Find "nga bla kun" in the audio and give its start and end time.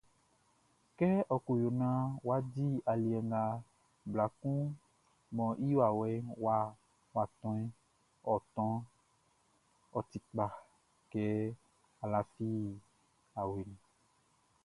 3.29-4.61